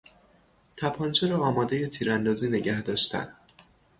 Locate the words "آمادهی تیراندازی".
1.39-2.49